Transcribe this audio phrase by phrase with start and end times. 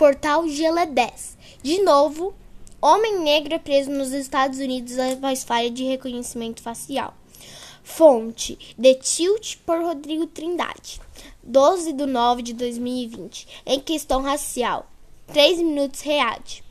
[0.00, 1.36] Portal GL10.
[1.62, 2.32] De novo,
[2.80, 7.12] homem negro é preso nos Estados Unidos após falha de reconhecimento facial.
[7.84, 11.02] Fonte: The Tilt por Rodrigo Trindade.
[11.42, 13.46] 12 de 9 de 2020.
[13.66, 14.90] Em questão racial.
[15.26, 16.62] 3 minutos reais.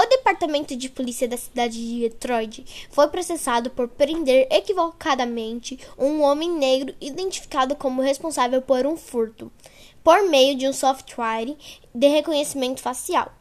[0.00, 6.52] O Departamento de Polícia da cidade de Detroit foi processado por prender equivocadamente um homem
[6.52, 9.50] negro identificado como responsável por um furto,
[10.04, 11.56] por meio de um software
[11.92, 13.34] de reconhecimento facial.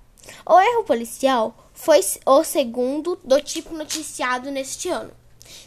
[0.44, 5.12] O erro policial foi o segundo do tipo noticiado neste ano,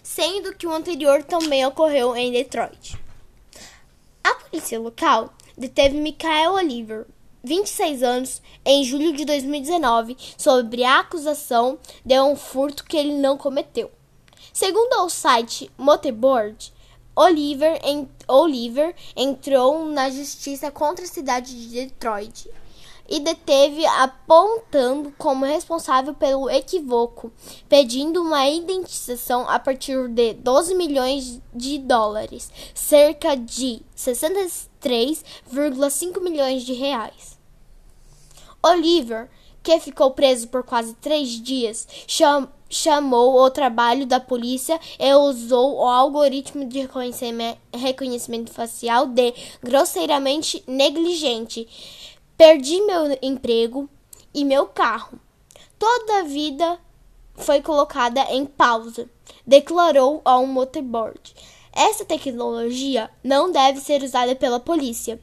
[0.03, 2.99] sendo que o anterior também ocorreu em Detroit.
[4.25, 7.07] A polícia local deteve Michael Oliver,
[7.43, 13.39] 26 anos, em julho de 2019, sobre a acusação de um furto que ele não
[13.39, 13.91] cometeu.
[14.53, 16.73] Segundo o site Motorboard,
[17.17, 22.49] Oliver, en Oliver entrou na justiça contra a cidade de Detroit
[23.11, 27.33] e deteve apontando como responsável pelo equívoco,
[27.69, 36.73] pedindo uma indenização a partir de 12 milhões de dólares, cerca de 63,5 milhões de
[36.73, 37.37] reais.
[38.63, 39.29] Oliver,
[39.63, 45.79] que ficou preso por quase três dias, cham chamou o trabalho da polícia e usou
[45.79, 46.89] o algoritmo de
[47.73, 51.67] reconhecimento facial de grosseiramente negligente
[52.41, 53.87] Perdi meu emprego
[54.33, 55.21] e meu carro.
[55.79, 56.79] Toda a vida
[57.35, 59.11] foi colocada em pausa,
[59.47, 61.35] declarou ao motorboard.
[61.71, 65.21] Essa tecnologia não deve ser usada pela polícia,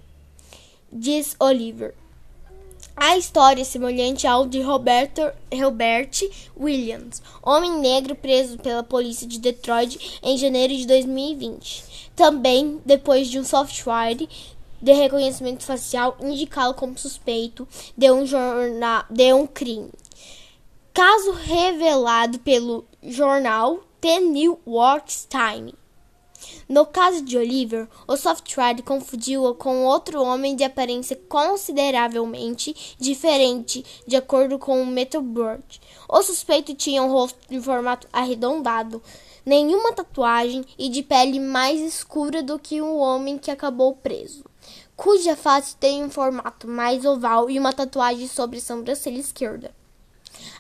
[0.94, 1.96] diz Oliver.
[2.96, 5.22] A história é semelhante ao de Roberto,
[5.52, 6.20] Robert
[6.56, 12.12] Williams, homem negro preso pela polícia de Detroit em janeiro de 2020.
[12.16, 14.28] Também depois de um software
[14.82, 19.90] de reconhecimento facial indicá-lo como suspeito de um, jornal, de um crime.
[20.94, 25.74] Caso revelado pelo jornal The New York Times.
[26.68, 34.16] No caso de Oliver, o software confundiu-o com outro homem de aparência consideravelmente diferente, de
[34.16, 35.82] acordo com o Metalboard.
[36.08, 39.02] O suspeito tinha um rosto de formato arredondado,
[39.46, 44.44] nenhuma tatuagem e de pele mais escura do que o homem que acabou preso
[44.98, 49.72] cuja face tem um formato mais oval e uma tatuagem sobre a sobrancelha esquerda.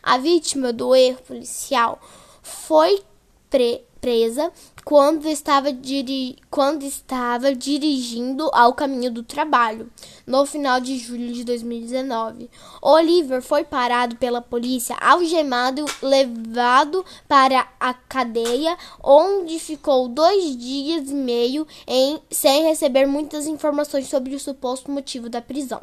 [0.01, 1.99] A vítima do erro policial
[2.43, 3.01] foi
[3.49, 4.49] pre presa
[4.85, 9.91] quando estava, diri quando estava dirigindo ao caminho do trabalho,
[10.25, 12.49] no final de julho de 2019.
[12.81, 21.13] Oliver foi parado pela polícia, algemado, levado para a cadeia, onde ficou dois dias e
[21.13, 25.81] meio em, sem receber muitas informações sobre o suposto motivo da prisão.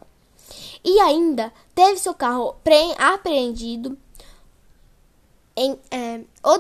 [0.83, 2.57] E ainda teve seu carro
[2.97, 3.99] apreendido
[5.57, 6.59] em, é, o,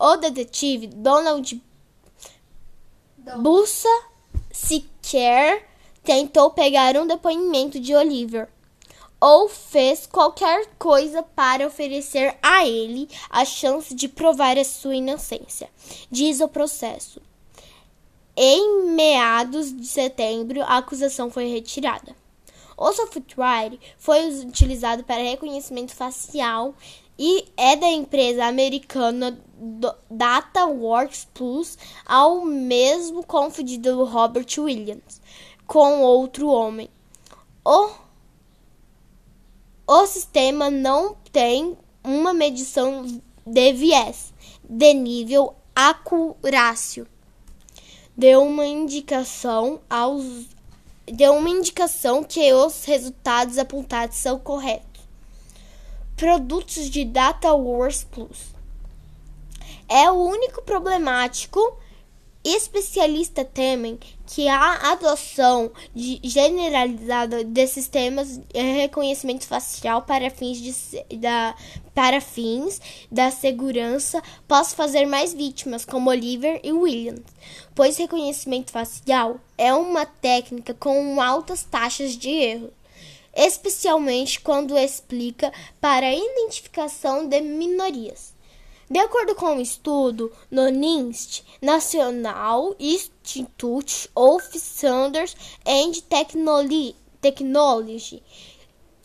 [0.00, 1.62] o detetive Donald
[3.36, 3.88] Bussa
[4.50, 5.68] sequer
[6.02, 8.48] tentou pegar um depoimento de Oliver
[9.20, 15.68] ou fez qualquer coisa para oferecer a ele a chance de provar a sua inocência,
[16.10, 17.20] diz o processo.
[18.34, 22.16] Em meados de setembro, a acusação foi retirada.
[22.74, 26.74] O software foi utilizado para reconhecimento facial
[27.22, 29.38] e é da empresa americana
[30.10, 31.76] DataWorks Plus,
[32.06, 35.20] ao mesmo confundido Robert Williams
[35.66, 36.88] com outro homem.
[37.62, 37.90] O,
[39.86, 43.04] o sistema não tem uma medição
[43.44, 44.32] de viés
[44.64, 47.06] de nível acurácio.
[48.16, 50.46] Deu uma indicação aos
[51.04, 54.89] deu uma indicação que os resultados apontados são corretos
[56.20, 58.54] produtos de Data Wars Plus.
[59.88, 61.78] É o único problemático.
[62.44, 71.16] Especialistas temem que a adoção de generalizada de sistemas de reconhecimento facial para fins, de,
[71.16, 71.54] da,
[71.94, 72.80] para fins
[73.10, 77.24] da segurança possa fazer mais vítimas, como Oliver e Williams,
[77.74, 82.70] pois reconhecimento facial é uma técnica com altas taxas de erro
[83.34, 88.34] especialmente quando explica para a identificação de minorias.
[88.90, 95.92] De acordo com um estudo no NIST, National Institute of Standards and
[97.20, 98.22] Technology,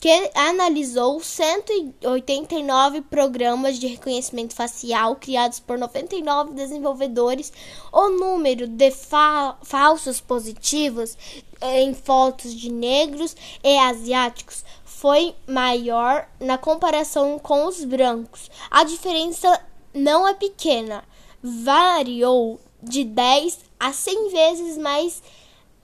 [0.00, 7.52] que analisou 189 programas de reconhecimento facial criados por 99 desenvolvedores,
[7.92, 11.16] o número de fa falsos positivos
[11.62, 18.50] em fotos de negros e asiáticos foi maior na comparação com os brancos.
[18.70, 19.60] A diferença
[19.92, 21.04] não é pequena,
[21.42, 25.22] variou de 10 a 100 vezes mais,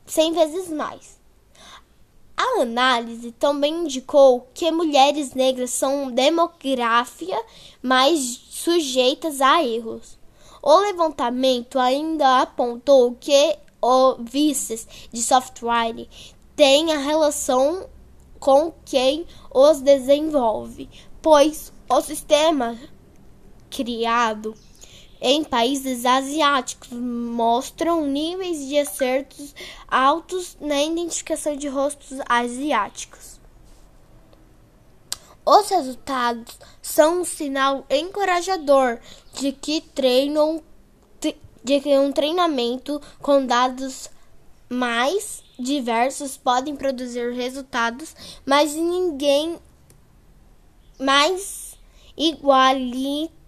[0.07, 1.21] 100 vezes mais.
[2.37, 7.41] A análise também indicou que mulheres negras são demografia
[7.83, 8.19] mais
[8.51, 10.19] sujeitas a erros.
[10.63, 16.07] O levantamento ainda apontou que os vícios de software
[16.55, 17.89] têm a relação
[18.39, 20.89] com quem os desenvolve,
[21.21, 22.79] pois o sistema
[23.69, 24.55] criado
[25.21, 29.55] em países asiáticos mostram níveis de acertos
[29.87, 33.41] altos na identificação de rostos asiáticos.
[35.45, 38.99] Os resultados são um sinal encorajador
[39.35, 40.63] de que treinam
[41.63, 44.11] de que um treinamento com dados
[44.69, 48.15] mais diversos podem produzir resultados,
[48.45, 49.59] mas ninguém
[50.99, 51.77] mais
[52.17, 53.43] igualitários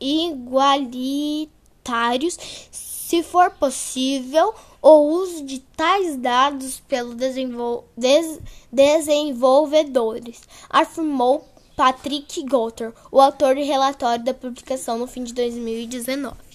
[0.00, 2.38] igualitários,
[2.72, 8.40] se for possível, o uso de tais dados pelos desenvol des
[8.72, 11.46] desenvolvedores, afirmou
[11.76, 16.49] Patrick Gotter, o autor do relatório da publicação no fim de 2019.